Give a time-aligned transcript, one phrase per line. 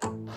[0.00, 0.30] can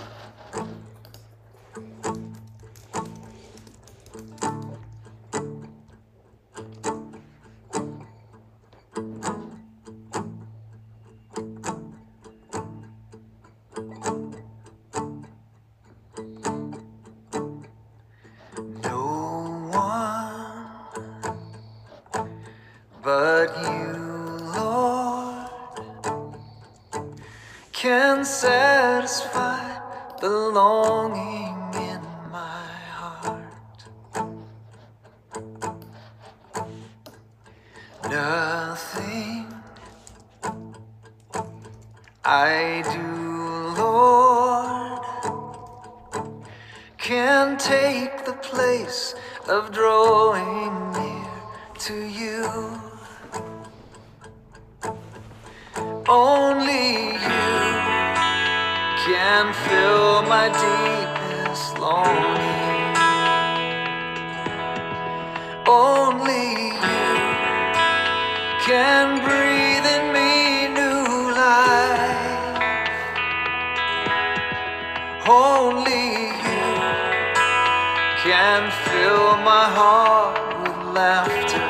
[78.43, 81.67] can fill my heart with laughter.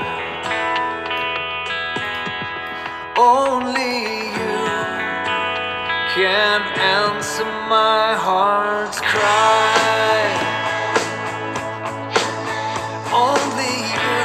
[3.15, 3.97] Only
[6.15, 6.61] can
[6.97, 10.21] answer my heart's cry.
[13.29, 14.17] Only you.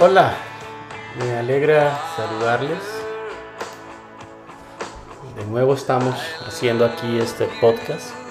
[0.00, 0.34] Hola,
[1.18, 1.80] me alegra
[2.16, 2.84] saludarles.
[5.36, 6.16] De nuevo estamos
[6.48, 8.27] haciendo aquí este podcast.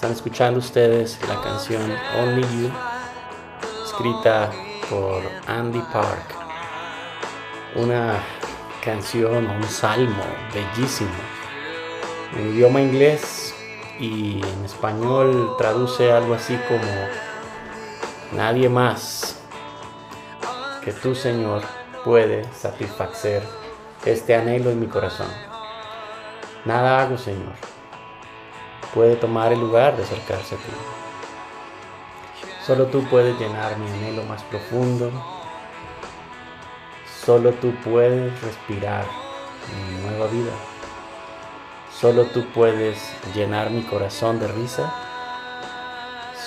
[0.00, 1.82] Están escuchando ustedes la canción
[2.18, 2.70] Only You,
[3.84, 4.50] escrita
[4.88, 6.24] por Andy Park.
[7.74, 8.14] Una
[8.82, 11.10] canción un salmo bellísimo
[12.34, 13.54] en idioma inglés
[13.98, 19.38] y en español traduce algo así como nadie más
[20.82, 21.60] que tú Señor
[22.06, 23.42] puede satisfacer
[24.06, 25.28] este anhelo en mi corazón.
[26.64, 27.69] Nada hago Señor
[28.94, 30.72] puede tomar el lugar de acercarse a ti.
[32.66, 35.10] Solo tú puedes llenar mi anhelo más profundo
[37.24, 39.04] Solo tú puedes respirar
[39.76, 40.52] mi nueva vida.
[41.92, 42.98] Solo tú puedes
[43.34, 44.90] llenar mi corazón de risa.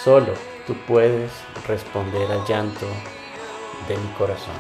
[0.04, 0.34] Solo
[0.66, 1.32] tú puedes
[1.68, 2.88] responder al llanto
[3.88, 4.56] de mi corazón.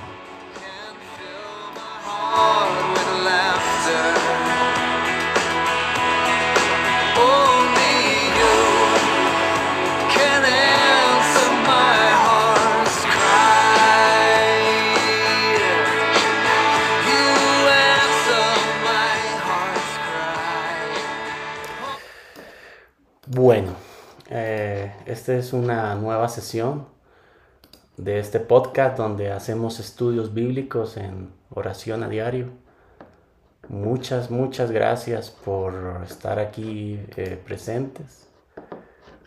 [25.23, 26.85] Esta es una nueva sesión
[27.95, 32.47] de este podcast donde hacemos estudios bíblicos en oración a diario.
[33.69, 38.27] Muchas, muchas gracias por estar aquí eh, presentes.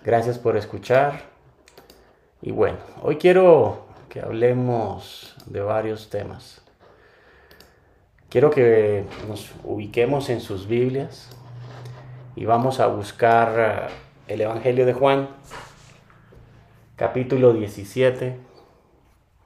[0.05, 1.23] Gracias por escuchar.
[2.43, 6.61] Y bueno, hoy quiero que hablemos de varios temas.
[8.29, 11.31] Quiero que nos ubiquemos en sus Biblias
[12.35, 15.31] y vamos a buscar eh, el Evangelio de Juan,
[16.97, 18.39] capítulo 17,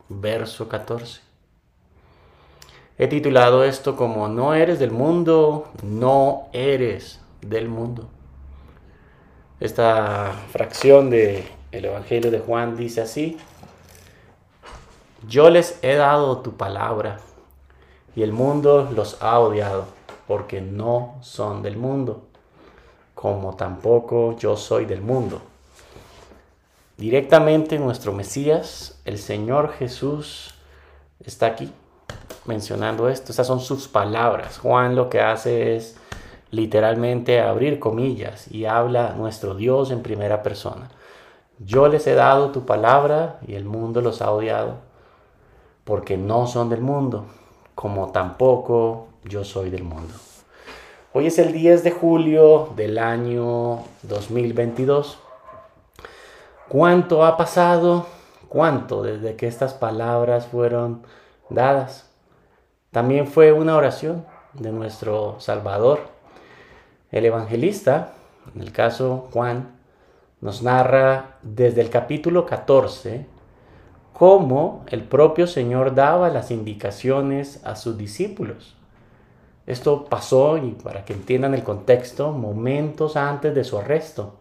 [0.09, 1.21] verso 14.
[2.97, 8.09] He titulado esto como No eres del mundo, no eres del mundo.
[9.59, 13.37] Esta fracción del el Evangelio de Juan dice así,
[15.29, 17.19] yo les he dado tu palabra
[18.15, 19.87] y el mundo los ha odiado
[20.27, 22.31] porque no son del mundo
[23.21, 25.43] como tampoco yo soy del mundo.
[27.01, 30.55] Directamente nuestro Mesías, el Señor Jesús,
[31.25, 31.73] está aquí
[32.45, 33.33] mencionando esto.
[33.33, 34.59] Esas son sus palabras.
[34.59, 35.97] Juan lo que hace es
[36.51, 40.91] literalmente abrir comillas y habla nuestro Dios en primera persona.
[41.59, 44.75] Yo les he dado tu palabra y el mundo los ha odiado
[45.85, 47.25] porque no son del mundo,
[47.75, 50.13] como tampoco yo soy del mundo.
[51.15, 55.19] Hoy es el 10 de julio del año 2022.
[56.71, 58.07] ¿Cuánto ha pasado?
[58.49, 61.03] ¿Cuánto desde que estas palabras fueron
[61.49, 62.09] dadas?
[62.93, 64.25] También fue una oración
[64.55, 65.99] de nuestro Salvador.
[67.11, 68.13] El evangelista,
[68.55, 69.81] en el caso Juan,
[70.41, 73.27] nos narra desde el capítulo 14
[74.13, 78.77] cómo el propio Señor daba las indicaciones a sus discípulos
[79.67, 84.37] Esto pasó, y para que entiendan el contexto, momentos antes de su arresto,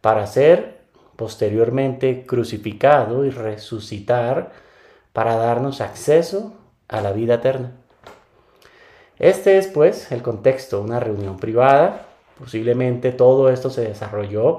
[0.00, 0.77] para ser
[1.18, 4.52] posteriormente crucificado y resucitar
[5.12, 6.52] para darnos acceso
[6.86, 7.72] a la vida eterna.
[9.18, 12.06] Este es pues el contexto, una reunión privada.
[12.38, 14.58] Posiblemente todo esto se desarrolló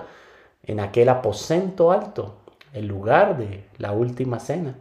[0.63, 2.35] en aquel aposento alto,
[2.73, 4.75] el lugar de la última cena.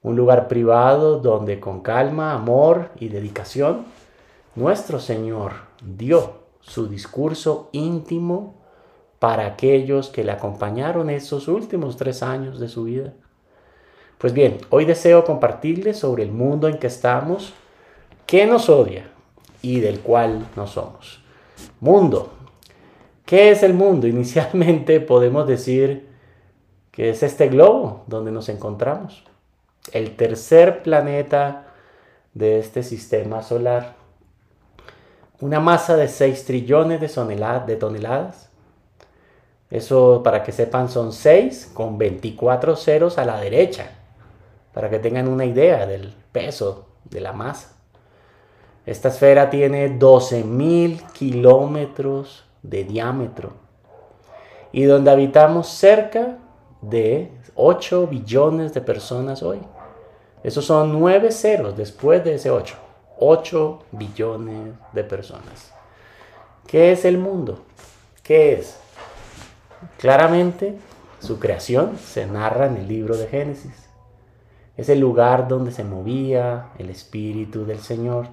[0.00, 3.84] Un lugar privado donde con calma, amor y dedicación
[4.54, 8.63] nuestro Señor dio su discurso íntimo
[9.24, 13.14] para aquellos que le acompañaron esos últimos tres años de su vida.
[14.18, 17.54] Pues bien, hoy deseo compartirles sobre el mundo en que estamos,
[18.26, 19.08] que nos odia
[19.62, 21.24] y del cual no somos.
[21.80, 22.34] Mundo.
[23.24, 24.06] ¿Qué es el mundo?
[24.08, 26.06] Inicialmente podemos decir
[26.90, 29.24] que es este globo donde nos encontramos,
[29.92, 31.68] el tercer planeta
[32.34, 33.94] de este sistema solar.
[35.40, 38.50] Una masa de 6 trillones de toneladas.
[39.74, 43.90] Eso, para que sepan, son 6 con 24 ceros a la derecha
[44.72, 47.72] para que tengan una idea del peso de la masa.
[48.86, 53.54] Esta esfera tiene 12.000 kilómetros de diámetro
[54.70, 56.38] y donde habitamos cerca
[56.80, 59.58] de 8 billones de personas hoy.
[60.44, 62.76] Esos son 9 ceros después de ese 8.
[63.18, 65.72] 8 billones de personas.
[66.64, 67.64] ¿Qué es el mundo?
[68.22, 68.83] ¿Qué es?
[69.98, 70.76] Claramente,
[71.20, 73.88] su creación se narra en el libro de Génesis.
[74.76, 78.26] Es el lugar donde se movía el Espíritu del Señor,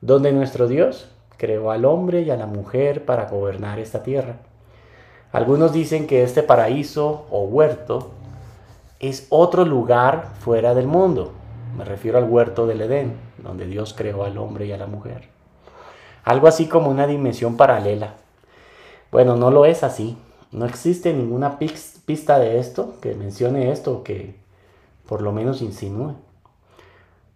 [0.00, 4.36] donde nuestro Dios creó al hombre y a la mujer para gobernar esta tierra.
[5.32, 8.10] Algunos dicen que este paraíso o huerto
[8.98, 11.32] es otro lugar fuera del mundo.
[11.76, 15.28] Me refiero al huerto del Edén, donde Dios creó al hombre y a la mujer.
[16.24, 18.14] Algo así como una dimensión paralela.
[19.10, 20.18] Bueno, no lo es así.
[20.52, 24.34] No existe ninguna pista de esto que mencione esto, que
[25.06, 26.14] por lo menos insinúe.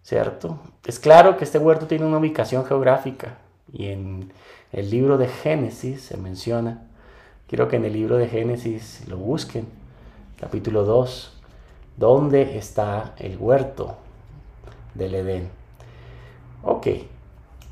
[0.03, 0.59] ¿Cierto?
[0.85, 3.37] Es claro que este huerto tiene una ubicación geográfica
[3.71, 4.31] y en
[4.71, 6.83] el libro de Génesis se menciona.
[7.47, 9.67] Quiero que en el libro de Génesis lo busquen.
[10.39, 11.41] Capítulo 2.
[11.97, 13.95] ¿Dónde está el huerto
[14.93, 15.49] del Edén?
[16.63, 16.87] Ok.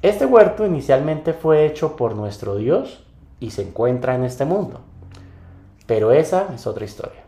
[0.01, 3.04] Este huerto inicialmente fue hecho por nuestro Dios
[3.39, 4.81] y se encuentra en este mundo.
[5.85, 7.24] Pero esa es otra historia.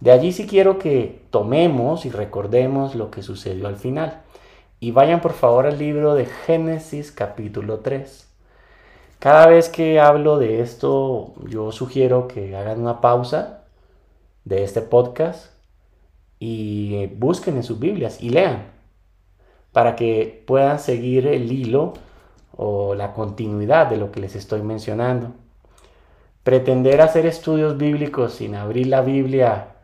[0.00, 4.22] De allí sí quiero que tomemos y recordemos lo que sucedió al final.
[4.80, 8.26] Y vayan por favor al libro de Génesis capítulo 3.
[9.18, 13.64] Cada vez que hablo de esto, yo sugiero que hagan una pausa
[14.46, 15.52] de este podcast
[16.38, 18.68] y busquen en sus Biblias y lean
[19.72, 21.92] para que puedan seguir el hilo
[22.56, 25.32] o la continuidad de lo que les estoy mencionando.
[26.42, 29.76] Pretender hacer estudios bíblicos sin abrir la Biblia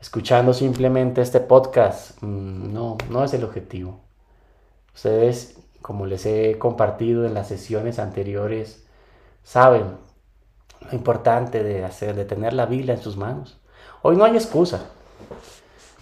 [0.00, 3.98] escuchando simplemente este podcast, mm, no, no es el objetivo.
[4.94, 8.84] Ustedes, como les he compartido en las sesiones anteriores,
[9.42, 9.96] saben
[10.80, 13.58] lo importante de hacer, de tener la Biblia en sus manos.
[14.02, 14.86] Hoy no hay excusa.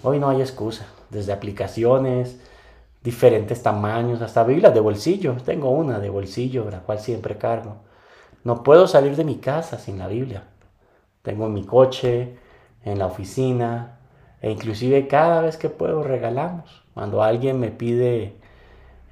[0.03, 0.87] Hoy no hay excusa.
[1.09, 2.39] Desde aplicaciones,
[3.03, 5.37] diferentes tamaños, hasta Biblias de bolsillo.
[5.45, 7.77] Tengo una de bolsillo, la cual siempre cargo.
[8.47, 10.45] No puedo salir de mi casa sin la Biblia.
[11.23, 12.39] Tengo en mi coche,
[12.85, 13.99] en la oficina
[14.41, 16.85] e inclusive cada vez que puedo regalamos.
[16.95, 18.37] Cuando alguien me pide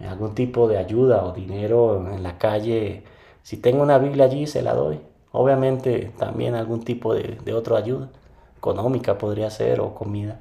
[0.09, 3.03] algún tipo de ayuda o dinero en la calle,
[3.43, 5.01] si tengo una Biblia allí se la doy.
[5.33, 8.11] Obviamente también algún tipo de, de otra ayuda,
[8.57, 10.39] económica podría ser o comida.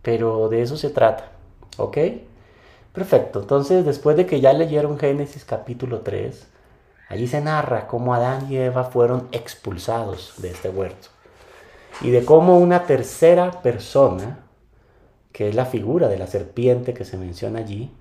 [0.00, 1.32] Pero de eso se trata,
[1.76, 1.98] ¿ok?
[2.94, 6.49] Perfecto, entonces después de que ya leyeron Génesis capítulo 3,
[7.10, 11.08] allí se narra cómo Adán y Eva fueron expulsados de este huerto
[12.00, 14.38] y de cómo una tercera persona,
[15.32, 17.92] que es la figura de la serpiente que se menciona allí,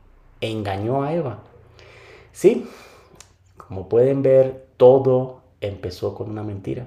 [0.42, 1.40] engañó a Eva.
[2.32, 2.70] Sí,
[3.58, 6.86] como pueden ver, todo empezó con una mentira,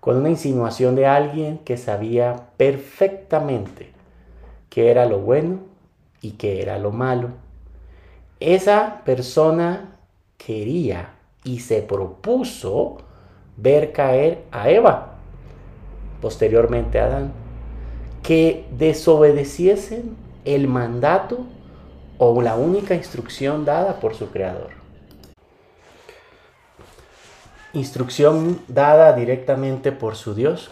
[0.00, 3.92] con una insinuación de alguien que sabía perfectamente
[4.68, 5.60] qué era lo bueno
[6.20, 7.28] y qué era lo malo.
[8.40, 9.96] Esa persona
[10.36, 12.98] quería y se propuso
[13.56, 15.10] ver caer a Eva
[16.20, 17.32] posteriormente a Adán,
[18.22, 21.46] que desobedeciesen el mandato
[22.18, 24.70] o la única instrucción dada por su creador.
[27.72, 30.70] Instrucción dada directamente por su Dios.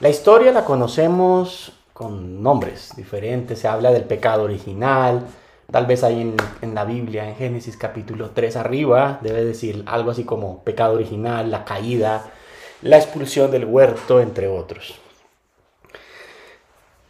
[0.00, 3.60] La historia la conocemos con nombres diferentes.
[3.60, 5.24] Se habla del pecado original,
[5.72, 10.10] Tal vez ahí en, en, la Biblia, en Génesis capítulo 3 arriba, debe decir algo
[10.10, 12.30] así como pecado original, la caída,
[12.82, 15.00] la expulsión del huerto, entre otros.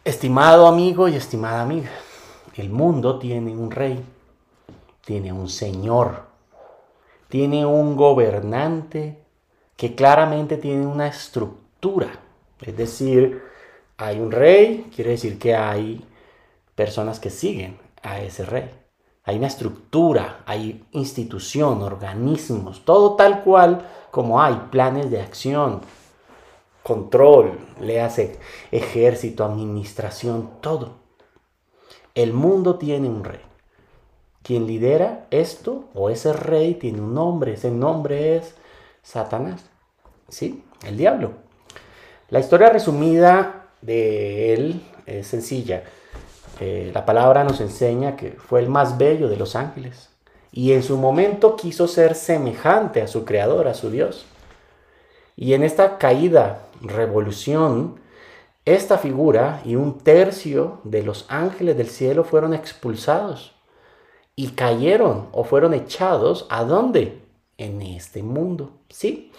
[0.05, 1.89] Estimado amigo y estimada amiga,
[2.55, 4.01] el mundo tiene un rey,
[5.03, 6.23] tiene un señor,
[7.27, 9.19] tiene un gobernante
[9.75, 12.07] que claramente tiene una estructura.
[12.61, 13.43] Es decir,
[13.97, 16.01] hay un rey, quiere decir que hay
[16.75, 18.69] personas que siguen a ese rey.
[19.23, 25.81] Hay una estructura, hay institución, organismos, todo tal cual como hay planes de acción,
[26.83, 28.37] control, le hace
[28.71, 30.97] ejército, administración, todo.
[32.13, 33.39] El mundo tiene un rey.
[34.43, 38.55] Quien lidera esto o ese rey tiene un nombre, ese nombre es
[39.01, 39.63] Satanás,
[40.27, 40.65] ¿sí?
[40.85, 41.31] El diablo.
[42.29, 45.85] La historia resumida de él es sencilla.
[46.59, 50.09] Eh, la palabra nos enseña que fue el más bello de los ángeles
[50.51, 54.25] y en su momento quiso ser semejante a su creador, a su Dios.
[55.35, 57.99] Y en esta caída, revolución,
[58.65, 63.53] esta figura y un tercio de los ángeles del cielo fueron expulsados
[64.35, 67.19] y cayeron o fueron echados a dónde?
[67.57, 68.71] En este mundo.
[68.89, 69.31] Sí,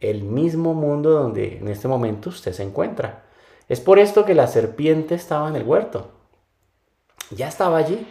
[0.00, 3.24] el mismo mundo donde en este momento usted se encuentra.
[3.68, 6.11] Es por esto que la serpiente estaba en el huerto.
[7.34, 8.06] Ya estaba allí.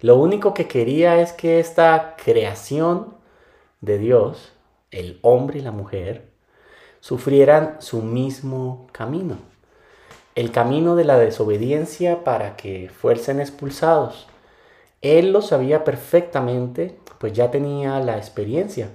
[0.00, 3.14] Lo único que quería es que esta creación
[3.80, 4.52] de Dios,
[4.90, 6.30] el hombre y la mujer,
[7.00, 9.36] sufrieran su mismo camino.
[10.34, 14.26] El camino de la desobediencia para que fuesen expulsados.
[15.02, 18.90] Él lo sabía perfectamente, pues ya tenía la experiencia.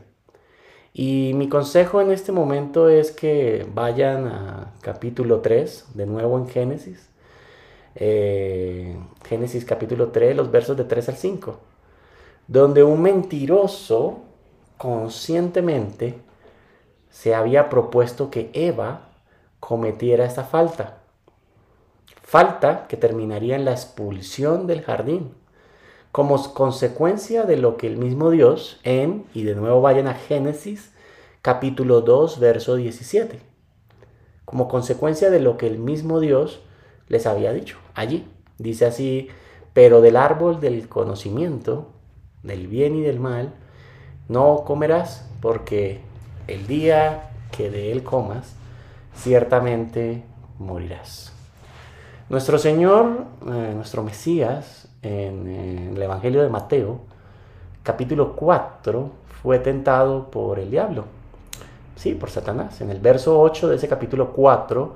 [0.93, 6.47] Y mi consejo en este momento es que vayan a capítulo 3, de nuevo en
[6.47, 7.07] Génesis.
[7.99, 11.57] Eh, Génesis capítulo 3, los versos de 3 al 5.
[12.47, 14.19] Donde un mentiroso
[14.77, 16.19] conscientemente
[17.09, 19.09] se había propuesto que Eva
[19.59, 20.99] cometiera esta falta.
[22.21, 25.33] Falta que terminaría en la expulsión del jardín
[26.11, 30.91] como consecuencia de lo que el mismo Dios en, y de nuevo vayan a Génesis
[31.41, 33.39] capítulo 2, verso 17,
[34.45, 36.61] como consecuencia de lo que el mismo Dios
[37.07, 38.25] les había dicho allí.
[38.57, 39.27] Dice así,
[39.73, 41.89] pero del árbol del conocimiento,
[42.43, 43.53] del bien y del mal,
[44.29, 46.01] no comerás, porque
[46.47, 48.53] el día que de él comas,
[49.15, 50.23] ciertamente
[50.59, 51.33] morirás.
[52.29, 56.99] Nuestro Señor, eh, nuestro Mesías, en, el Evangelio de Mateo,
[57.83, 59.11] capítulo 4,
[59.41, 61.05] fue tentado por el diablo.
[61.95, 62.81] Sí, por Satanás.
[62.81, 64.95] En el verso 8 de ese capítulo 4,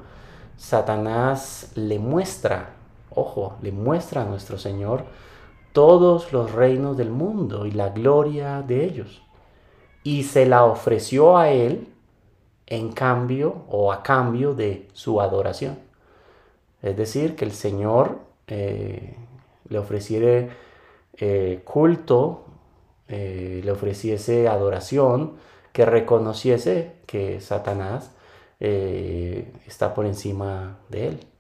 [0.58, 2.70] Satanás le muestra,
[3.14, 5.06] ojo, le muestra a nuestro Señor
[5.74, 9.22] todos los reinos del mundo y la gloria de ellos.
[10.04, 11.88] Y se la ofreció a él
[12.68, 15.80] en cambio o a cambio de su adoración.
[16.82, 19.16] Es decir, que el Señor eh,
[19.70, 20.50] le ofreciere
[21.18, 22.46] eh, culto,
[23.08, 25.36] eh, le ofreciese adoración,
[25.74, 28.12] que reconociese que Satanás
[28.60, 31.31] está por encima de él.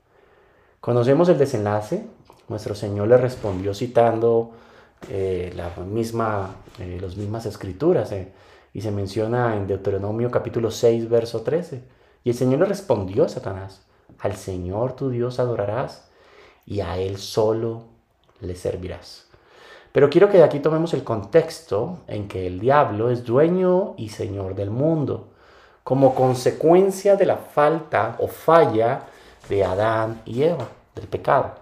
[0.81, 2.07] Conocemos el desenlace.
[2.49, 4.49] Nuestro Señor le respondió citando
[5.55, 6.55] la misma,
[6.99, 8.11] las mismas escrituras
[8.73, 11.83] y se menciona en Deuteronomio capítulo 6, verso 13.
[12.23, 13.85] Y el Señor le respondió a Satanás,
[14.17, 16.09] al Señor tu Dios adorarás
[16.65, 17.83] y a Él solo
[18.39, 19.27] le servirás.
[19.91, 24.09] Pero quiero que de aquí tomemos el contexto en que el diablo es dueño y
[24.09, 25.27] señor del mundo,
[25.83, 29.03] como consecuencia de la falta o falla
[29.51, 31.55] de Adán y Eva, del pecado,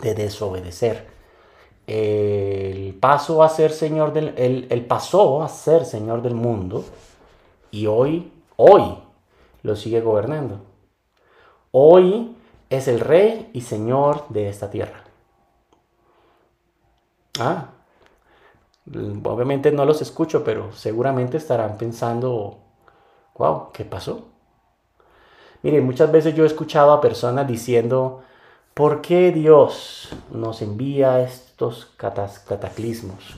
[0.00, 1.08] de desobedecer.
[1.84, 6.84] El paso a ser señor del, el, pasó a ser señor del mundo
[7.72, 8.98] y hoy, hoy
[9.64, 10.60] lo sigue gobernando.
[11.72, 12.36] Hoy
[12.70, 15.02] es el rey y señor de esta tierra.
[17.40, 17.70] Ah,
[19.24, 22.58] obviamente no los escucho, pero seguramente estarán pensando,
[23.36, 24.31] wow, ¿qué pasó?
[25.62, 28.22] Mire, muchas veces yo he escuchado a personas diciendo,
[28.74, 33.36] ¿por qué Dios nos envía estos cataclismos?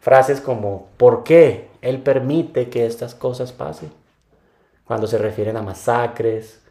[0.00, 3.92] Frases como, ¿por qué Él permite que estas cosas pasen?
[4.84, 6.62] Cuando se refieren a masacres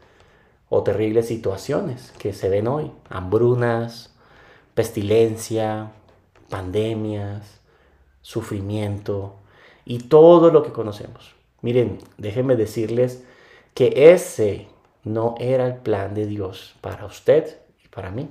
[0.68, 4.12] o terribles situaciones que se ven hoy, hambrunas,
[4.74, 5.92] pestilencia,
[6.48, 7.60] pandemias,
[8.22, 9.36] sufrimiento
[9.84, 11.34] y todo lo que conocemos.
[11.62, 13.22] Miren, déjenme decirles
[13.74, 14.66] que ese
[15.04, 18.28] no era el plan de Dios para usted y para mí.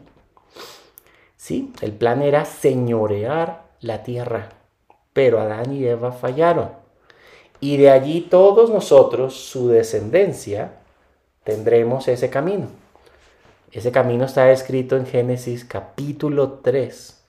[1.38, 4.50] Sí, el plan era señorear la tierra,
[5.14, 6.72] pero Adán y Eva fallaron.
[7.62, 10.80] Y de allí todos nosotros, su descendencia,
[11.44, 12.68] tendremos ese camino.
[13.72, 17.24] Ese camino está escrito en Génesis capítulo 3,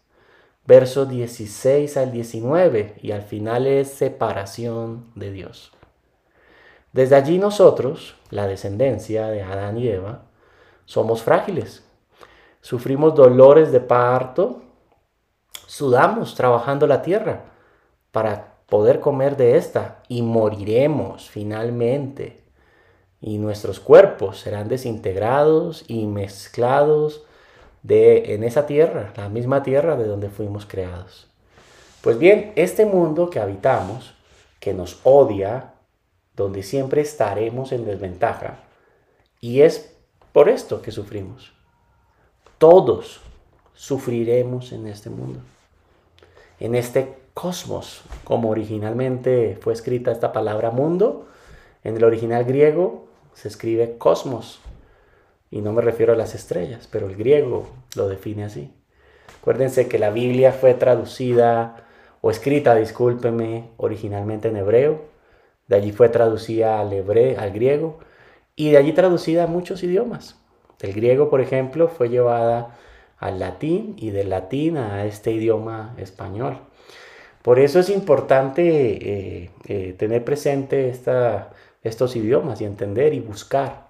[0.67, 5.73] versos 16 al 19, y al final es separación de Dios.
[6.93, 10.23] Desde allí nosotros, la descendencia de Adán y Eva,
[10.87, 11.85] somos frágiles.
[12.61, 14.63] Sufrimos dolores de parto,
[15.67, 17.45] sudamos trabajando la tierra
[18.11, 22.43] para poder comer de esta y moriremos finalmente.
[23.21, 27.23] Y nuestros cuerpos serán desintegrados y mezclados
[27.83, 31.29] de, en esa tierra, la misma tierra de donde fuimos creados.
[32.01, 34.15] Pues bien, este mundo que habitamos,
[34.59, 35.75] que nos odia,
[36.41, 38.61] donde siempre estaremos en desventaja,
[39.41, 39.95] y es
[40.33, 41.53] por esto que sufrimos.
[42.59, 43.21] Todos
[43.75, 45.41] sufriremos en este mundo,
[46.59, 51.29] en este cosmos, como originalmente fue escrita esta palabra mundo.
[51.85, 54.61] En el original griego se escribe cosmos,
[55.51, 58.73] y no me refiero a las estrellas, pero el griego lo define así.
[59.41, 61.87] Acuérdense que la Biblia fue traducida
[62.21, 65.11] o escrita, discúlpeme, originalmente en hebreo,
[65.71, 68.01] de allí fue traducida al, hebreo, al griego
[68.57, 70.37] y de allí traducida a muchos idiomas.
[70.81, 72.77] Del griego, por ejemplo, fue llevada
[73.19, 76.59] al latín y del latín a este idioma español.
[77.43, 80.93] Por eso es importante eh, eh, tener presente
[81.85, 83.87] estos idiomas y entender y buscar,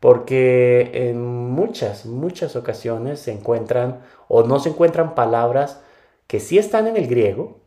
[0.00, 5.82] porque en muchas, muchas ocasiones se encuentran o no se encuentran palabras
[6.26, 7.57] que sí están en el griego,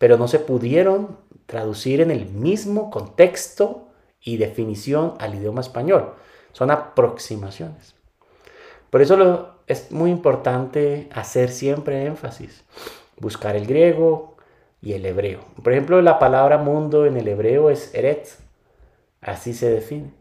[0.00, 3.86] pero no se pudieron traducir en el mismo contexto
[4.20, 6.14] y definición al idioma español.
[6.50, 7.94] Son aproximaciones.
[8.90, 12.64] Por eso es muy importante hacer siempre énfasis,
[13.20, 14.30] buscar el griego,
[14.82, 15.40] y el hebreo.
[15.62, 18.38] Por ejemplo, la palabra mundo en el hebreo es Eretz,
[19.20, 20.12] así se define.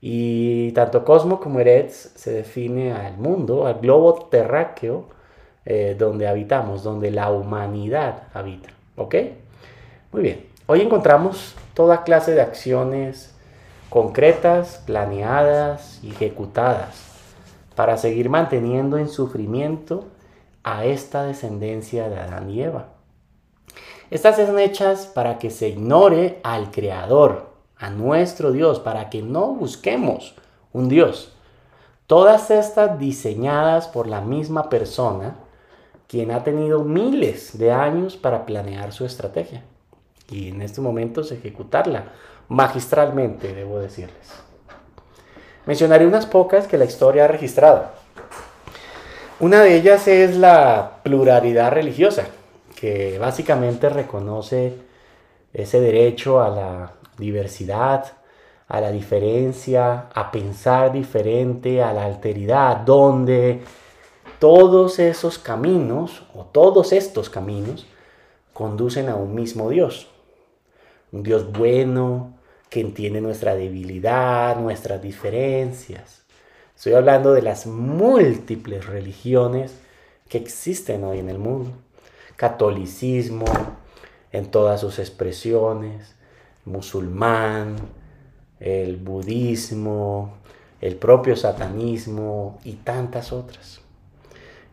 [0.00, 5.08] Y tanto cosmo como Eretz se define al mundo, al globo terráqueo
[5.64, 8.70] eh, donde habitamos, donde la humanidad habita.
[8.96, 9.14] ¿Ok?
[10.12, 10.46] Muy bien.
[10.66, 13.34] Hoy encontramos toda clase de acciones
[13.90, 17.04] concretas, planeadas y ejecutadas
[17.74, 20.06] para seguir manteniendo en sufrimiento
[20.64, 22.88] a esta descendencia de Adán y Eva.
[24.10, 29.48] Estas son hechas para que se ignore al Creador, a nuestro Dios, para que no
[29.48, 30.34] busquemos
[30.72, 31.32] un Dios.
[32.06, 35.36] Todas estas diseñadas por la misma persona,
[36.08, 39.64] quien ha tenido miles de años para planear su estrategia
[40.30, 42.12] y en estos momentos ejecutarla
[42.48, 44.32] magistralmente, debo decirles.
[45.66, 47.90] Mencionaré unas pocas que la historia ha registrado.
[49.40, 52.26] Una de ellas es la pluralidad religiosa
[52.76, 54.74] que básicamente reconoce
[55.52, 58.04] ese derecho a la diversidad,
[58.68, 63.62] a la diferencia, a pensar diferente, a la alteridad, donde
[64.38, 67.86] todos esos caminos o todos estos caminos
[68.52, 70.08] conducen a un mismo Dios.
[71.12, 72.34] Un Dios bueno
[72.68, 76.24] que entiende nuestra debilidad, nuestras diferencias.
[76.74, 79.74] Estoy hablando de las múltiples religiones
[80.28, 81.72] que existen hoy en el mundo
[82.36, 83.46] catolicismo
[84.30, 86.14] en todas sus expresiones,
[86.64, 87.76] musulmán,
[88.60, 90.34] el budismo,
[90.80, 93.80] el propio satanismo y tantas otras.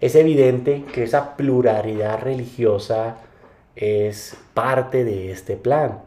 [0.04, 3.16] Es evidente que esa pluralidad religiosa
[3.74, 6.02] es parte de este plan,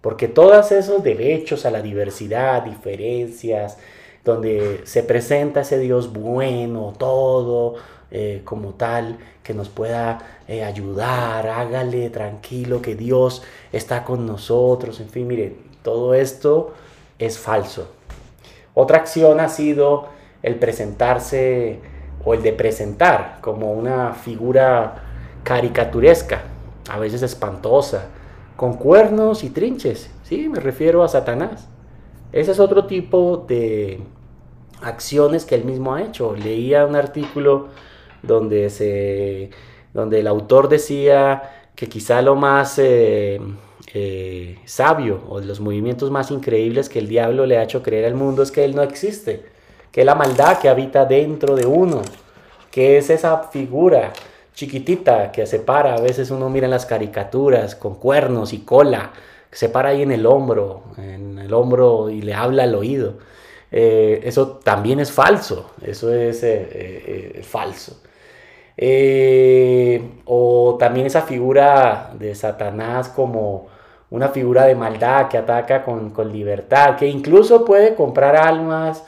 [0.00, 3.78] porque todos esos derechos a la diversidad, diferencias,
[4.24, 7.76] donde se presenta ese Dios bueno, todo,
[8.10, 14.98] eh, como tal, que nos pueda eh, ayudar, hágale tranquilo que Dios está con nosotros,
[14.98, 16.74] en fin, mire, todo esto
[17.20, 17.86] es falso.
[18.74, 20.08] Otra acción ha sido
[20.42, 21.78] el presentarse
[22.28, 25.02] o el de presentar como una figura
[25.44, 26.42] caricaturesca,
[26.90, 28.08] a veces espantosa,
[28.54, 31.68] con cuernos y trinches, sí, me refiero a Satanás.
[32.30, 34.00] Ese es otro tipo de
[34.82, 36.36] acciones que él mismo ha hecho.
[36.36, 37.68] Leía un artículo
[38.22, 39.48] donde, se,
[39.94, 43.40] donde el autor decía que quizá lo más eh,
[43.94, 48.04] eh, sabio o de los movimientos más increíbles que el diablo le ha hecho creer
[48.04, 49.46] al mundo es que él no existe,
[49.92, 52.02] que es la maldad que habita dentro de uno,
[52.70, 54.12] que es esa figura
[54.54, 59.12] chiquitita que se para, a veces uno mira en las caricaturas con cuernos y cola,
[59.50, 63.14] que se para ahí en el hombro, en el hombro y le habla al oído.
[63.70, 66.44] Eh, eso también es falso, eso es
[67.46, 68.00] falso.
[68.76, 73.66] Eh, o también esa figura de Satanás como
[74.10, 79.04] una figura de maldad que ataca con, con libertad, que incluso puede comprar almas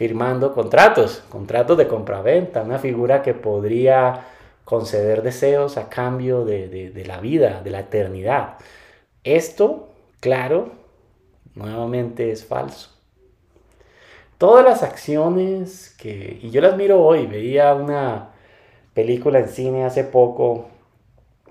[0.00, 4.28] firmando contratos, contratos de compraventa, una figura que podría
[4.64, 8.56] conceder deseos a cambio de, la vida, de la eternidad.
[9.24, 10.70] Esto, claro,
[11.54, 12.88] nuevamente es falso.
[14.38, 18.30] Todas las acciones que, y yo las miro hoy, veía una
[18.94, 20.70] película en cine hace poco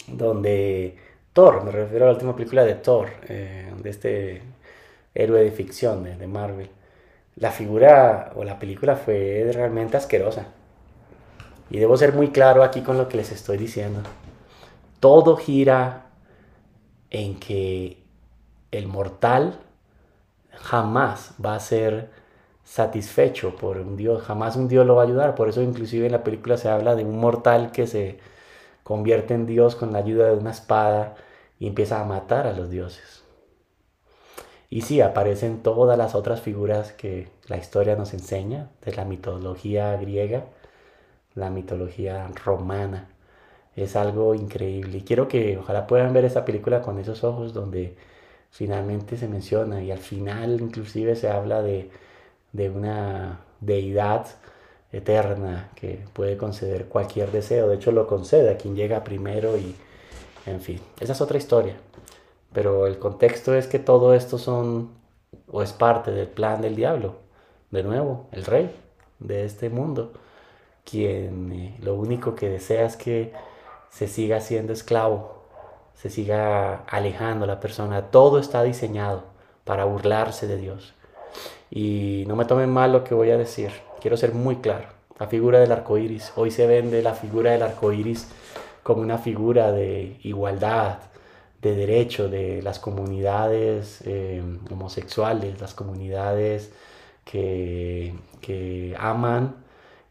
[0.08, 0.98] donde
[1.34, 4.42] Thor, me refiero a la última película de Thor, eh, de este
[5.14, 6.79] héroe de ficción de Marvel,
[7.40, 10.48] la figura o la película fue realmente asquerosa.
[11.70, 14.02] Y debo ser muy claro aquí con lo que les estoy diciendo.
[15.00, 16.08] Todo gira
[17.10, 17.98] en que
[18.72, 19.60] el mortal
[20.52, 22.10] jamás va a ser
[22.64, 25.36] satisfecho por un Dios, jamás un Dios lo va a ayudar.
[25.36, 28.20] Por eso inclusive en la película se habla de un mortal que se
[28.84, 31.16] convierte en Dios con la ayuda de una espada
[31.60, 33.19] y empieza a matar a los dioses.
[34.70, 39.96] Y sí, aparecen todas las otras figuras que la historia nos enseña, de la mitología
[39.98, 40.46] griega,
[41.36, 43.10] la mitología romana.
[43.76, 45.00] Es algo increíble.
[45.00, 47.96] Y quiero que ojalá puedan ver esa película con esos ojos donde
[48.52, 51.90] finalmente se menciona y al final inclusive se habla de,
[52.54, 54.28] de una deidad
[54.92, 57.68] eterna que puede conceder cualquier deseo.
[57.70, 59.76] De hecho lo concede a quien llega primero y
[60.46, 61.76] en fin, esa es otra historia.
[62.54, 64.92] Pero el contexto es que todo esto son
[65.48, 67.16] o es parte del plan del diablo.
[67.72, 68.76] De nuevo, el rey
[69.20, 70.14] de este mundo
[70.90, 73.34] quien eh, lo único que desea es que
[73.90, 75.44] se siga siendo esclavo,
[75.94, 78.04] se siga alejando la persona.
[78.12, 79.24] Todo está diseñado
[79.66, 80.94] para burlarse de Dios.
[81.70, 84.88] Y no me tomen mal lo que voy a decir, quiero ser muy claro.
[85.20, 88.28] La figura del arco iris, hoy se vende la figura del arco iris
[88.84, 91.00] como una figura de igualdad,
[91.62, 94.42] de derecho de las comunidades eh,
[94.72, 96.72] homosexuales, las comunidades
[97.26, 99.56] que, que aman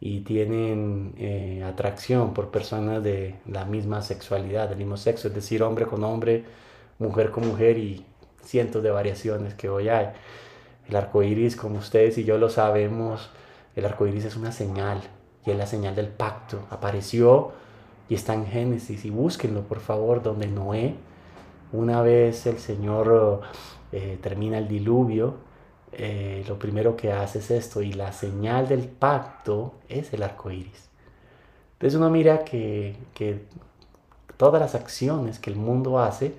[0.01, 5.63] y tienen eh, atracción por personas de la misma sexualidad, del mismo sexo, es decir,
[5.63, 6.45] hombre con hombre,
[6.99, 8.05] mujer con mujer y
[8.43, 10.09] cientos de variaciones que hoy hay.
[10.89, 13.31] El arco iris, como ustedes y yo lo sabemos,
[13.77, 15.03] el arco iris es una señal
[15.45, 16.67] y es la señal del pacto.
[16.71, 17.53] Apareció
[18.09, 20.95] y está en Génesis y búsquenlo por favor, donde Noé,
[21.73, 23.43] una vez el Señor
[23.93, 25.37] eh, termina el diluvio,
[25.93, 30.51] eh, lo primero que hace es esto y la señal del pacto es el arco
[30.51, 30.89] iris.
[31.75, 33.47] Entonces uno mira que, que
[34.37, 36.35] todas las acciones que el mundo hace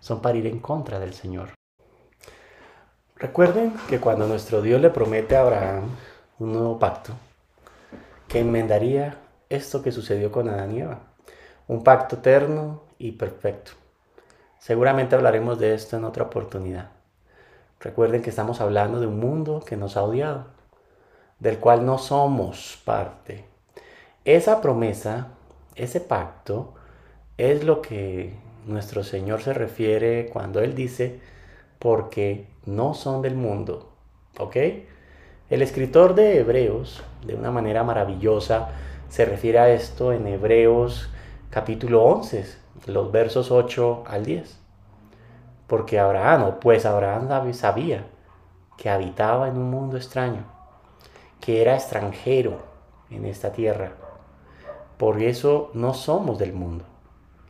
[0.00, 1.50] son para ir en contra del Señor.
[3.16, 5.84] Recuerden que cuando nuestro Dios le promete a Abraham
[6.38, 7.12] un nuevo pacto,
[8.28, 11.00] que enmendaría esto que sucedió con Adán y Eva,
[11.68, 13.72] un pacto eterno y perfecto.
[14.64, 16.88] Seguramente hablaremos de esto en otra oportunidad.
[17.80, 20.46] Recuerden que estamos hablando de un mundo que nos ha odiado,
[21.38, 23.44] del cual no somos parte.
[24.24, 25.28] Esa promesa,
[25.74, 26.72] ese pacto,
[27.36, 31.20] es lo que nuestro Señor se refiere cuando Él dice,
[31.78, 33.92] porque no son del mundo.
[34.38, 34.56] ¿Ok?
[35.50, 38.70] El escritor de Hebreos, de una manera maravillosa,
[39.10, 41.10] se refiere a esto en Hebreos
[41.50, 44.58] capítulo 11, los versos 8 al 10.
[45.66, 48.06] Porque Abraham, pues Abraham sabía
[48.76, 50.44] que habitaba en un mundo extraño,
[51.40, 52.58] que era extranjero
[53.10, 53.92] en esta tierra.
[54.98, 56.84] Por eso no somos del mundo.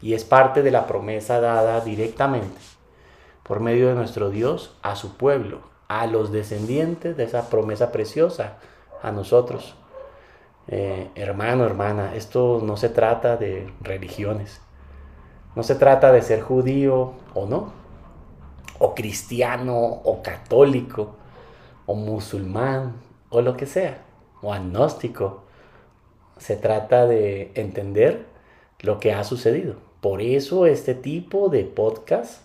[0.00, 2.60] Y es parte de la promesa dada directamente
[3.42, 8.54] por medio de nuestro Dios a su pueblo, a los descendientes de esa promesa preciosa,
[9.02, 9.76] a nosotros.
[10.66, 14.60] Eh, hermano, hermana, esto no se trata de religiones.
[15.56, 17.84] No se trata de ser judío o no
[18.78, 21.16] o cristiano, o católico,
[21.86, 22.94] o musulmán,
[23.30, 24.04] o lo que sea,
[24.42, 25.44] o agnóstico.
[26.38, 28.26] Se trata de entender
[28.80, 29.76] lo que ha sucedido.
[30.00, 32.42] Por eso este tipo de podcast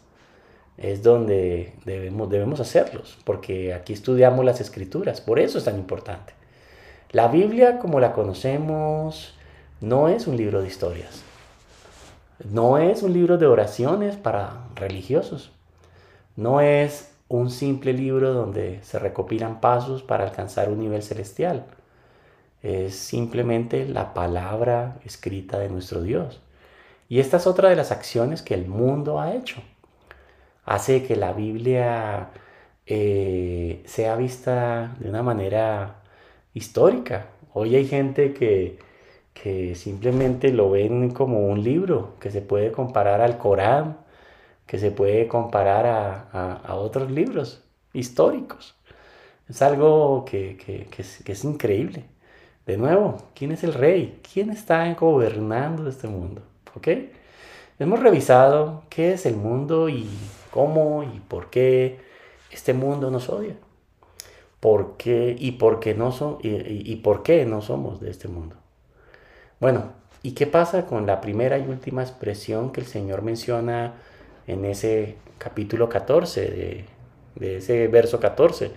[0.78, 6.34] es donde debemos, hacerlos, porque aquí estudiamos las escrituras, por eso es tan importante.
[7.12, 9.36] La Biblia, como la conocemos,
[9.82, 11.22] no es un libro de historias,
[12.44, 15.52] no es un libro de oraciones para religiosos,
[16.36, 21.66] no es un simple libro donde se recopilan pasos para alcanzar un nivel celestial.
[22.62, 26.42] Es simplemente la palabra escrita de nuestro Dios.
[27.08, 29.62] Y esta es otra de las acciones que el mundo ha hecho.
[30.66, 32.30] Hace que la Biblia
[32.86, 36.02] eh, sea vista de una manera
[36.54, 37.28] histórica.
[37.54, 38.80] Hoy hay gente que,
[39.42, 43.98] que simplemente lo ven como un libro que se puede comparar al Corán,
[44.66, 45.86] que se puede comparar
[46.34, 48.76] a, otros libros históricos.
[49.48, 50.58] Es algo que,
[50.98, 52.04] es, que, es, increíble.
[52.66, 54.20] De nuevo, ¿quién es el rey?
[54.32, 56.44] ¿Quién está gobernando este mundo?
[56.76, 56.88] ¿Ok?
[57.80, 60.08] Hemos revisado qué es el mundo y
[60.52, 62.00] cómo y por qué
[62.52, 63.56] este mundo nos odia.
[64.60, 68.59] ¿Por qué y por qué no, son, y, por qué no somos de este mundo?
[69.60, 69.92] Bueno,
[70.24, 73.96] ¿y qué pasa con la primera y última expresión que el Señor menciona
[74.48, 76.86] en ese capítulo 14,
[77.36, 78.72] de, ese verso 14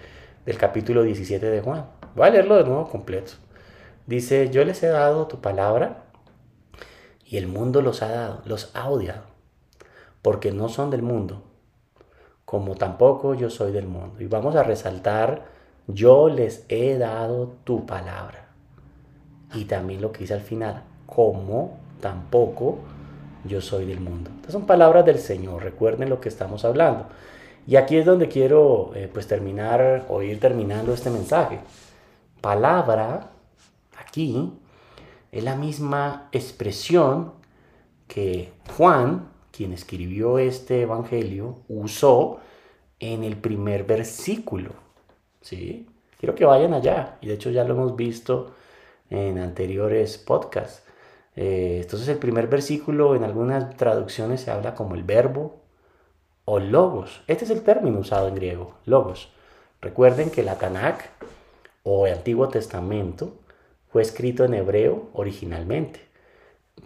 [0.44, 1.86] del capítulo 17 de Juan?
[2.16, 3.34] Voy a leerlo de nuevo completo.
[4.08, 6.02] Dice, yo les he dado tu palabra
[7.24, 9.22] y el mundo los ha dado, los ha odiado,
[10.20, 11.44] porque no son del mundo,
[12.44, 14.20] como tampoco yo soy del mundo.
[14.20, 15.44] Y vamos a resaltar,
[15.86, 18.41] yo les he dado tu palabra.
[19.54, 22.78] Y también lo que dice al final, como tampoco
[23.44, 24.30] yo soy del mundo.
[24.36, 27.06] Estas son palabras del Señor, recuerden lo que estamos hablando.
[27.66, 31.60] Y aquí es donde quiero eh, pues terminar o ir terminando este mensaje.
[32.40, 33.30] Palabra,
[33.96, 34.52] aquí,
[35.30, 37.32] es la misma expresión
[38.08, 42.40] que Juan quien escribió este evangelio, usó
[42.98, 44.70] en el primer versículo.
[45.40, 45.86] ¿sí?
[46.18, 48.54] Quiero que vayan allá, y de hecho ya lo hemos visto
[49.12, 50.82] en anteriores podcasts.
[51.36, 55.60] Eh, entonces el primer versículo en algunas traducciones se habla como el verbo
[56.44, 57.22] o logos.
[57.26, 59.32] Este es el término usado en griego, logos.
[59.80, 61.00] Recuerden que la Tanakh
[61.82, 63.34] o el Antiguo Testamento
[63.90, 66.12] fue escrito en hebreo originalmente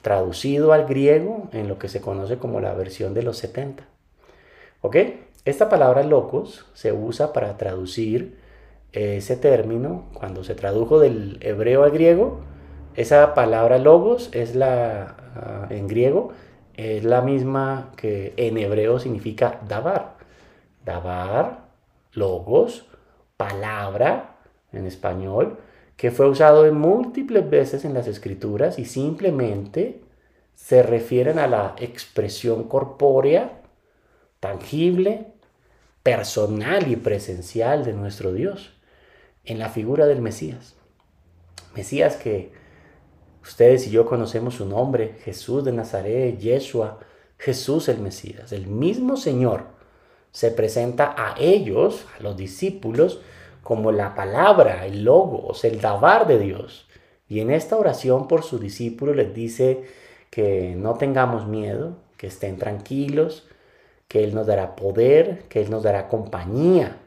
[0.03, 3.85] traducido al griego en lo que se conoce como la versión de los 70.
[4.83, 4.97] ¿Ok?
[5.45, 8.39] Esta palabra locos se usa para traducir
[8.97, 12.41] ese término cuando se tradujo del hebreo al griego.
[12.95, 16.33] Esa palabra logos es la ah, en griego
[16.77, 20.17] es la misma que en hebreo significa dabar.
[20.85, 21.69] Dabar,
[22.13, 22.87] logos,
[23.37, 24.37] palabra
[24.73, 25.59] en español,
[25.97, 30.03] que fue usado en múltiples veces en las escrituras y simplemente
[30.55, 33.63] se refieren a la expresión corpórea,
[34.39, 35.33] tangible,
[36.03, 38.76] personal y presencial de nuestro Dios
[39.47, 40.75] en la figura del Mesías.
[41.75, 42.53] Mesías que
[43.43, 46.99] ustedes y yo conocemos su nombre, Jesús de Nazaret, Yeshua,
[47.39, 48.53] Jesús el Mesías.
[48.53, 49.65] El mismo Señor
[50.33, 53.21] se presenta a ellos, a los discípulos,
[53.63, 56.87] como la palabra, el logos, el dabar de Dios.
[57.29, 59.85] Y en esta oración por su discípulo les dice
[60.31, 63.49] que no tengamos miedo, que estén tranquilos,
[64.09, 66.99] que Él nos dará poder, que Él nos dará compañía,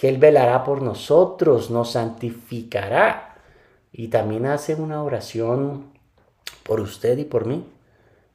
[0.00, 3.34] que Él velará por nosotros, nos santificará.
[3.92, 5.90] Y también hace una oración
[6.62, 7.66] por usted y por mí.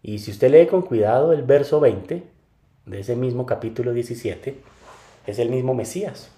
[0.03, 2.23] Y si usted lee con cuidado el verso 20
[2.85, 4.61] de ese mismo capítulo 17,
[5.25, 6.29] es el mismo Mesías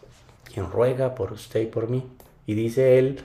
[0.45, 2.07] quien ruega por usted y por mí.
[2.45, 3.19] Y dice él,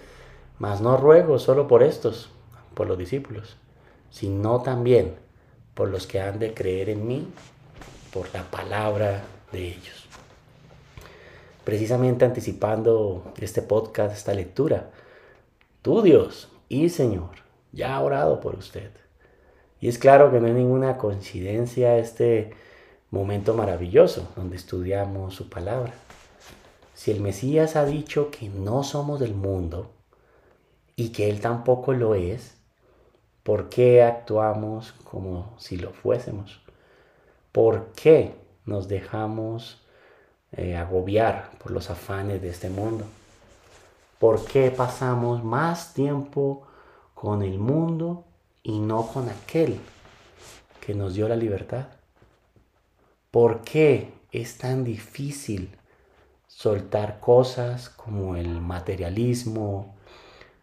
[0.59, 2.31] mas no ruego solo por estos,
[2.75, 3.57] por los discípulos,
[4.11, 5.15] sino también
[5.75, 7.29] por los que han de creer en mí,
[8.13, 10.09] por la palabra de ellos.
[11.65, 14.91] Precisamente anticipando este podcast, esta lectura,
[15.83, 17.31] tú Dios y Señor,
[17.73, 18.91] ya ha orado por usted.
[19.81, 22.53] Y es claro que no hay ninguna coincidencia este
[23.11, 25.93] momento maravilloso donde estudiamos su palabra.
[26.95, 29.91] Si el Mesías ha dicho que no somos del mundo
[30.97, 32.55] y que Él tampoco lo es,
[33.43, 36.63] ¿por qué actuamos como si lo fuésemos?
[37.51, 39.82] ¿Por qué nos dejamos
[40.53, 43.05] eh, agobiar por los afanes de este mundo?
[44.19, 46.63] ¿Por qué pasamos más tiempo
[47.15, 48.25] con el mundo
[48.63, 49.81] y no con aquel
[50.81, 51.87] que nos dio la libertad?
[53.31, 55.77] ¿Por qué es tan difícil
[56.47, 59.95] soltar cosas como el materialismo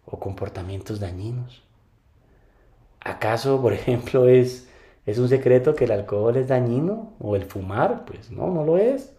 [0.06, 1.64] o comportamientos dañinos.
[3.02, 4.70] ¿Acaso, por ejemplo, es,
[5.06, 8.06] es un secreto que el alcohol es dañino o el fumar?
[8.06, 9.12] Pues no, no lo es.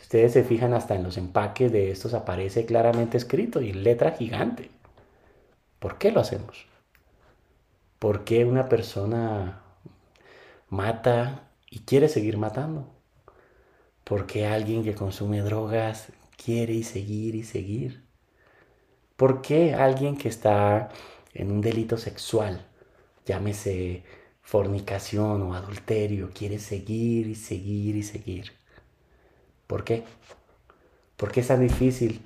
[0.00, 4.12] Ustedes se fijan hasta en los empaques de estos aparece claramente escrito y en letra
[4.12, 4.70] gigante.
[5.78, 6.66] ¿Por qué lo hacemos?
[7.98, 9.62] ¿Por qué una persona
[10.68, 12.88] mata y quiere seguir matando?
[14.04, 18.04] ¿Por qué alguien que consume drogas quiere seguir y seguir?
[19.16, 20.90] ¿Por qué alguien que está
[21.34, 22.66] en un delito sexual,
[23.26, 24.04] llámese
[24.42, 28.57] fornicación o adulterio, quiere seguir y seguir y seguir?
[29.68, 30.02] ¿Por qué?
[31.16, 32.20] ¿Por qué es tan difícil?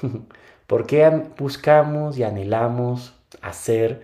[0.68, 4.02] ¿Por qué buscamos y anhelamos hacer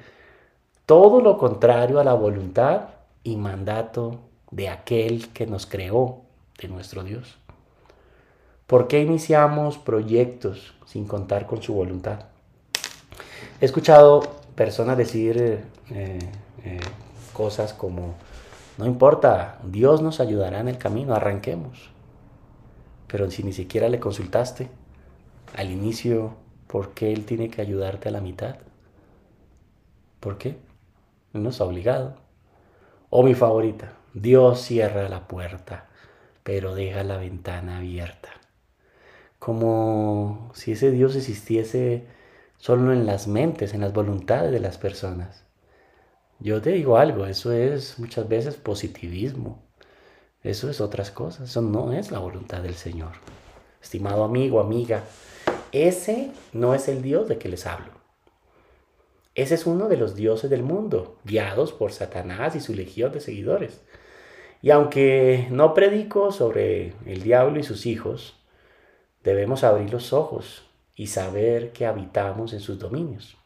[0.87, 2.89] todo lo contrario a la voluntad
[3.23, 6.21] y mandato de aquel que nos creó,
[6.61, 7.37] de nuestro Dios.
[8.67, 12.27] ¿Por qué iniciamos proyectos sin contar con su voluntad?
[13.61, 14.21] He escuchado
[14.55, 16.19] personas decir eh,
[16.65, 16.81] eh,
[17.33, 18.15] cosas como,
[18.77, 21.91] no importa, Dios nos ayudará en el camino, arranquemos.
[23.07, 24.69] Pero si ni siquiera le consultaste
[25.57, 26.35] al inicio,
[26.67, 28.57] ¿por qué Él tiene que ayudarte a la mitad?
[30.19, 30.57] ¿Por qué?
[31.33, 32.17] No es obligado.
[33.11, 35.87] O mi favorita, Dios cierra la puerta,
[36.43, 38.31] pero deja la ventana abierta.
[39.39, 42.07] Como si ese Dios existiese
[42.57, 45.44] solo en las mentes, en las voluntades de las personas.
[46.41, 49.63] Yo te digo algo, eso es muchas veces positivismo.
[50.43, 53.13] Eso es otras cosas, eso no es la voluntad del Señor.
[53.83, 55.03] Estimado amigo, amiga,
[55.73, 57.93] ese no es el Dios de que les hablo.
[59.35, 63.21] Ese es uno de los dioses del mundo, guiados por Satanás y su legión de
[63.21, 63.81] seguidores.
[64.63, 68.37] Y aunque no predico sobre el diablo y sus hijos,
[69.23, 73.37] debemos abrir los ojos y saber que habitamos en sus dominios.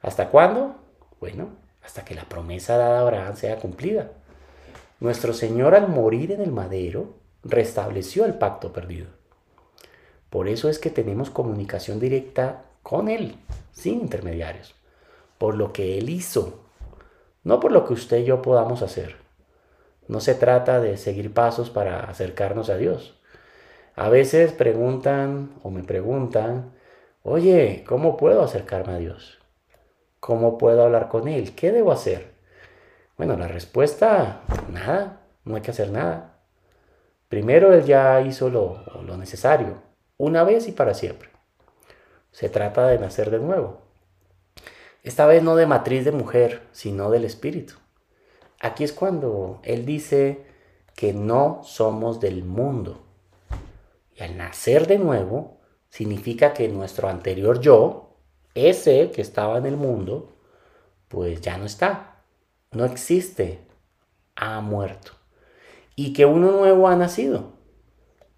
[0.00, 0.76] ¿Hasta cuándo?
[1.20, 1.56] Bueno,
[1.88, 4.10] hasta que la promesa dada a Abraham sea cumplida.
[5.00, 9.06] Nuestro Señor al morir en el madero restableció el pacto perdido.
[10.28, 13.36] Por eso es que tenemos comunicación directa con Él,
[13.72, 14.74] sin intermediarios,
[15.38, 16.60] por lo que Él hizo,
[17.42, 19.16] no por lo que usted y yo podamos hacer.
[20.08, 23.18] No se trata de seguir pasos para acercarnos a Dios.
[23.96, 26.70] A veces preguntan o me preguntan,
[27.22, 29.37] oye, ¿cómo puedo acercarme a Dios?
[30.28, 31.54] ¿Cómo puedo hablar con Él?
[31.54, 32.32] ¿Qué debo hacer?
[33.16, 36.34] Bueno, la respuesta, nada, no hay que hacer nada.
[37.30, 39.80] Primero Él ya hizo lo, lo necesario,
[40.18, 41.30] una vez y para siempre.
[42.30, 43.80] Se trata de nacer de nuevo.
[45.02, 47.76] Esta vez no de matriz de mujer, sino del Espíritu.
[48.60, 50.44] Aquí es cuando Él dice
[50.94, 53.02] que no somos del mundo.
[54.14, 55.56] Y al nacer de nuevo,
[55.88, 58.07] significa que nuestro anterior yo,
[58.58, 60.32] ese que estaba en el mundo,
[61.08, 62.08] pues ya no está
[62.70, 63.60] no existe,
[64.36, 65.12] ha muerto.
[65.96, 67.52] Y que uno nuevo ha nacido.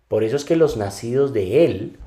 [0.08, 1.98] Por eso es que los nacidos de Él,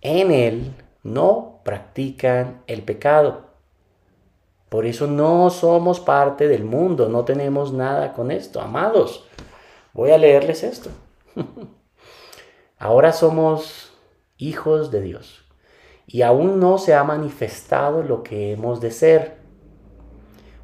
[0.00, 3.52] en Él, no practican el pecado.
[4.68, 8.60] Por eso no somos parte del mundo, no tenemos nada con esto.
[8.60, 9.26] Amados,
[9.92, 10.90] voy a leerles esto.
[12.78, 13.92] Ahora somos
[14.38, 15.41] hijos de Dios
[16.06, 19.42] y aún no se ha manifestado lo que hemos de ser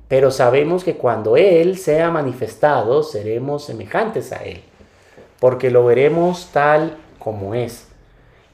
[0.08, 4.62] pero sabemos que cuando Él sea manifestado, seremos semejantes a Él,
[5.38, 7.88] porque lo veremos tal como es.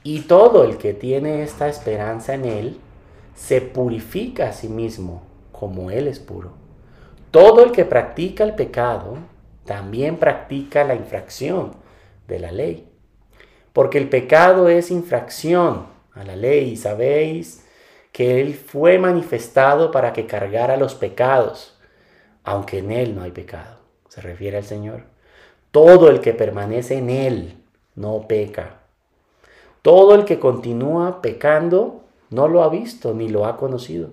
[0.02, 2.80] Y todo el que tiene esta esperanza en Él,
[3.36, 6.52] se purifica a sí mismo, como Él es puro.
[7.30, 9.18] Todo el que practica el pecado,
[9.64, 11.72] también practica la infracción
[12.26, 12.88] de la ley.
[13.72, 17.64] Porque el pecado es infracción a la ley, y sabéis
[18.12, 21.76] que Él fue manifestado para que cargara los pecados,
[22.44, 23.78] aunque en Él no hay pecado.
[24.08, 25.02] Se refiere al Señor.
[25.72, 27.56] Todo el que permanece en Él
[27.96, 28.82] no peca.
[29.82, 34.12] Todo el que continúa pecando no lo ha visto ni lo ha conocido.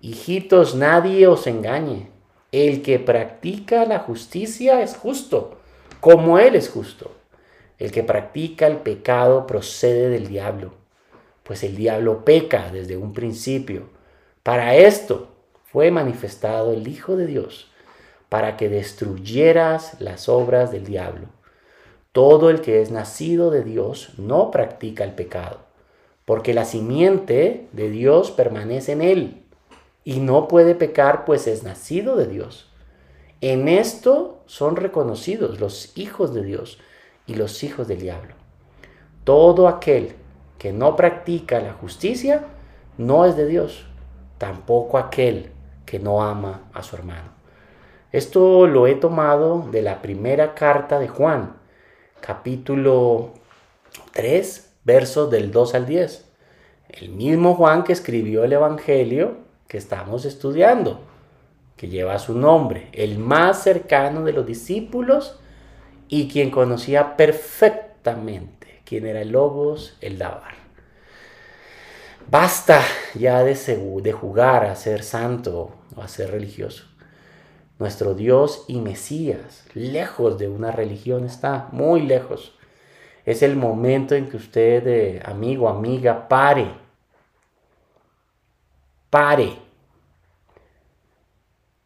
[0.00, 2.08] Hijitos, nadie os engañe.
[2.52, 5.58] El que practica la justicia es justo,
[6.00, 7.12] como Él es justo.
[7.80, 10.80] El que practica el pecado procede del diablo
[11.50, 13.88] pues el diablo peca desde un principio.
[14.44, 15.30] Para esto
[15.64, 17.72] fue manifestado el Hijo de Dios,
[18.28, 21.26] para que destruyeras las obras del diablo.
[22.12, 25.58] Todo el que es nacido de Dios no practica el pecado,
[26.24, 29.42] porque la simiente de Dios permanece en él
[30.04, 32.70] y no puede pecar, pues es nacido de Dios.
[33.40, 36.78] En esto son reconocidos los hijos de Dios
[37.30, 38.34] y los hijos del diablo.
[39.22, 40.14] Todo aquel
[40.58, 42.44] que no practica la justicia
[42.98, 43.86] no es de Dios,
[44.36, 45.52] tampoco aquel
[45.86, 47.30] que no ama a su hermano.
[48.10, 51.54] Esto lo he tomado de la primera carta de Juan,
[52.20, 53.34] capítulo
[54.12, 56.28] 3, versos del 2 al 10.
[56.88, 59.36] El mismo Juan que escribió el Evangelio
[59.68, 61.00] que estamos estudiando,
[61.76, 65.38] que lleva su nombre, el más cercano de los discípulos
[66.10, 70.54] y quien conocía perfectamente quién era el Logos, el Dabar.
[72.30, 72.82] Basta
[73.14, 76.84] ya de, jugar a ser santo o a ser religioso.
[77.78, 82.54] Nuestro Dios y Mesías, lejos de una religión, está muy lejos.
[83.24, 86.68] Es el momento en que usted, amigo, amiga, pare
[89.10, 89.58] pare.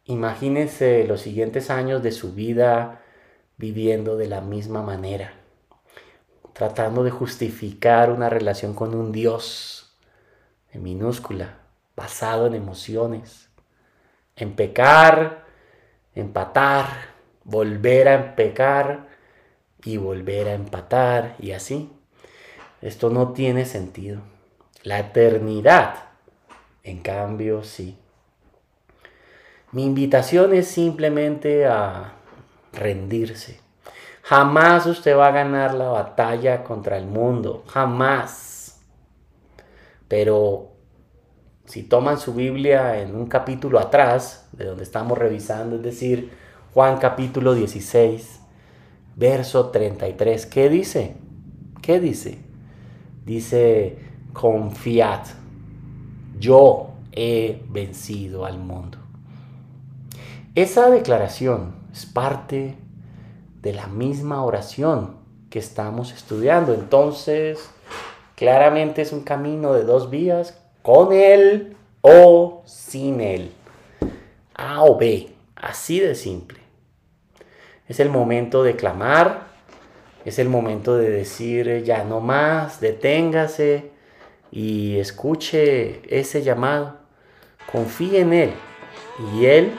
[0.05, 3.01] Imagínese los siguientes años de su vida
[3.57, 5.33] viviendo de la misma manera,
[6.53, 9.95] tratando de justificar una relación con un Dios
[10.71, 11.59] en minúscula,
[11.95, 13.49] basado en emociones,
[14.35, 15.45] en pecar,
[16.13, 16.87] empatar,
[17.43, 19.07] volver a pecar
[19.83, 21.91] y volver a empatar y así.
[22.81, 24.21] Esto no tiene sentido.
[24.83, 26.09] La eternidad,
[26.83, 27.97] en cambio, sí.
[29.71, 32.13] Mi invitación es simplemente a
[32.75, 33.59] rendirse.
[34.23, 38.81] Jamás usted va a ganar la batalla contra el mundo, jamás.
[40.07, 40.71] Pero
[41.65, 46.31] si toman su Biblia en un capítulo atrás, de donde estamos revisando, es decir,
[46.73, 48.41] Juan capítulo 16,
[49.15, 51.15] verso 33, ¿qué dice?
[51.81, 52.39] ¿Qué dice?
[53.25, 53.97] Dice,
[54.33, 55.21] confiad,
[56.39, 58.97] yo he vencido al mundo.
[60.55, 62.75] Esa declaración es parte
[63.61, 65.15] de la misma oración
[65.49, 66.73] que estamos estudiando.
[66.73, 67.69] Entonces,
[68.35, 73.53] claramente es un camino de dos vías, con Él o sin Él.
[74.53, 76.59] A o B, así de simple.
[77.87, 79.47] Es el momento de clamar,
[80.25, 83.91] es el momento de decir ya no más, deténgase
[84.51, 86.97] y escuche ese llamado.
[87.71, 88.51] Confíe en Él
[89.33, 89.71] y Él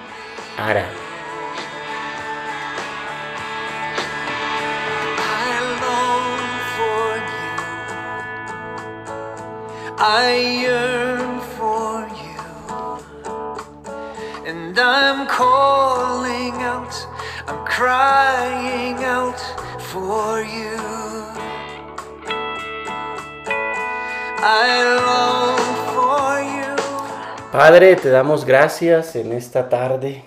[0.57, 1.06] hará.
[9.99, 12.37] I yearn for you,
[14.47, 16.95] and I'm calling out,
[17.49, 19.41] I'm crying out
[19.81, 20.77] for you.
[24.39, 25.57] I long
[25.95, 27.51] for you.
[27.51, 30.23] Padre, te damos gracias en esta tarde.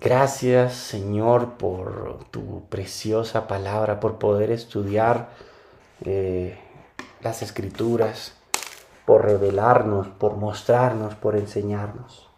[0.00, 5.30] Gracias, Señor, por tu preciosa palabra, por poder estudiar.
[6.04, 6.61] Eh,
[7.22, 8.34] las escrituras,
[9.06, 12.28] por revelarnos, por mostrarnos, por enseñarnos.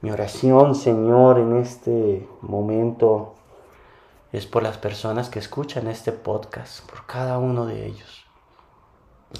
[0.00, 3.34] Mi oración, Señor, en este momento
[4.32, 8.24] es por las personas que escuchan este podcast, por cada uno de ellos.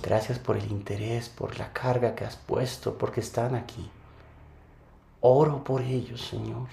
[0.03, 3.91] Gracias por el interés, por la carga que has puesto, porque están aquí.
[5.21, 6.69] Oro por ellos, Señor.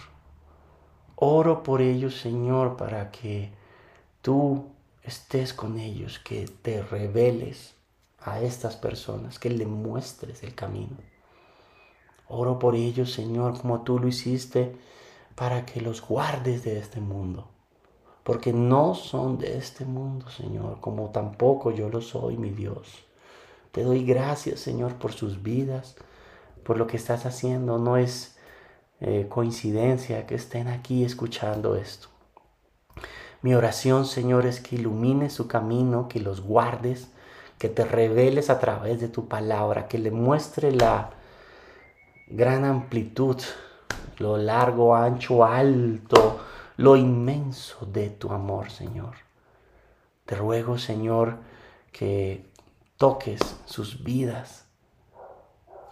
[1.15, 3.51] Oro por ellos, Señor, para que
[4.21, 4.72] tú
[5.03, 7.75] estés con ellos, que te reveles
[8.19, 10.97] a estas personas, que le muestres el camino.
[12.27, 14.75] Oro por ellos, Señor, como tú lo hiciste,
[15.35, 17.49] para que los guardes de este mundo.
[18.23, 23.03] Porque no son de este mundo, Señor, como tampoco yo lo soy, mi Dios.
[23.73, 25.95] Te doy gracias, Señor, por sus vidas,
[26.63, 27.77] por lo que estás haciendo.
[27.79, 28.37] No es
[29.01, 32.07] eh, coincidencia que estén aquí escuchando esto.
[33.43, 37.09] Mi oración, Señor, es que ilumines su camino, que los guardes,
[37.57, 41.09] que te reveles a través de tu palabra, que le muestre la
[42.27, 43.35] gran amplitud,
[44.17, 46.39] lo largo, ancho, alto,
[46.77, 49.15] lo inmenso de tu amor, Señor.
[50.25, 51.39] Te ruego, Señor,
[51.91, 52.49] que
[52.95, 54.67] toques sus vidas,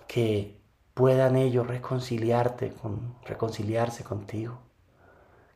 [0.08, 0.58] que
[0.94, 4.71] puedan ellos reconciliarte con, reconciliarse contigo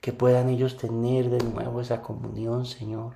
[0.06, 3.14] que puedan ellos tener de nuevo esa comunión, Señor.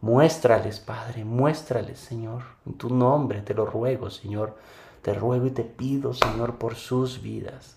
[0.00, 2.42] Muéstrales, Padre, muéstrales, Señor.
[2.64, 4.56] En tu nombre te lo ruego, Señor.
[5.02, 7.76] Te ruego y te pido, Señor, por sus vidas.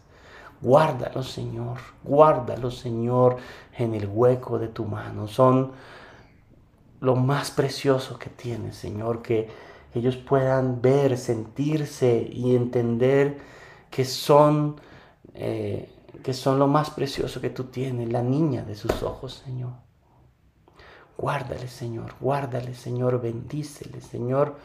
[0.61, 1.79] Guárdalos, Señor.
[2.03, 3.37] Guárdalos, Señor,
[3.75, 5.27] en el hueco de tu mano.
[5.27, 5.71] Son
[6.99, 9.49] lo más precioso que tienes, Señor, que
[9.95, 13.39] ellos puedan ver, sentirse y entender
[13.89, 14.79] que son
[15.33, 15.89] eh,
[16.19, 19.73] que son lo más precioso que tú tienes, la niña de sus ojos, Señor.
[21.17, 24.55] Guárdale, Señor, guárdale, Señor, bendícele, Señor,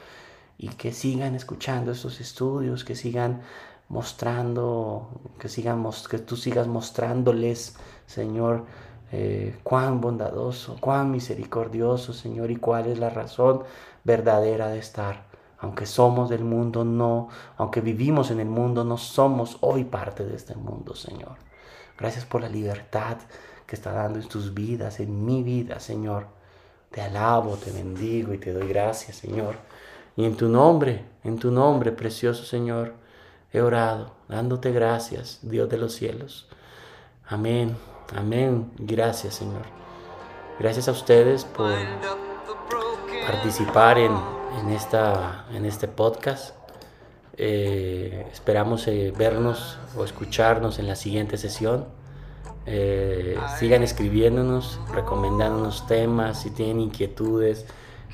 [0.56, 3.42] y que sigan escuchando estos estudios, que sigan
[3.88, 7.76] mostrando, que, sigan, que tú sigas mostrándoles,
[8.06, 8.64] Señor,
[9.10, 13.64] eh, cuán bondadoso, cuán misericordioso, Señor, y cuál es la razón
[14.04, 15.34] verdadera de estar
[15.64, 20.36] aunque somos del mundo, no, aunque vivimos en el mundo, no somos hoy parte de
[20.36, 21.36] este mundo, Señor.
[21.98, 23.18] Gracias por la libertad
[23.66, 26.26] que está dando en tus vidas, en mi vida, Señor.
[26.90, 29.56] Te alabo, te bendigo y te doy gracias, Señor.
[30.16, 32.94] Y en tu nombre, en tu nombre, precioso Señor,
[33.52, 36.48] he orado, dándote gracias, Dios de los cielos.
[37.26, 37.76] Amén,
[38.14, 38.70] amén.
[38.78, 39.62] Gracias, Señor.
[40.58, 41.74] Gracias a ustedes por
[43.26, 44.12] participar en,
[44.60, 46.54] en, esta, en este podcast.
[47.36, 51.86] Eh, esperamos eh, vernos o escucharnos en la siguiente sesión.
[52.66, 57.66] Eh, sigan escribiéndonos, recomendándonos temas, si tienen inquietudes,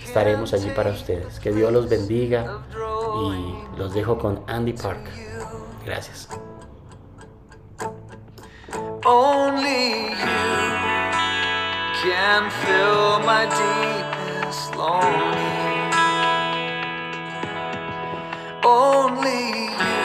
[0.02, 1.38] estaremos allí para ustedes.
[1.38, 2.62] Que Dios los bendiga
[3.14, 5.08] y los dejo con Andy Park.
[5.84, 6.28] Gracias.
[18.62, 20.00] Only you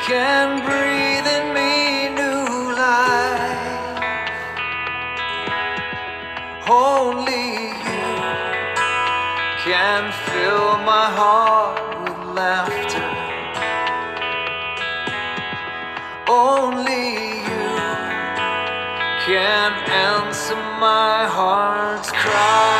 [0.00, 4.00] can breathe in me new life.
[6.66, 8.06] Only you
[9.64, 11.78] can fill my heart
[12.08, 13.10] with laughter.
[16.26, 17.04] Only
[17.44, 17.68] you
[19.26, 22.73] can answer my heart's cry.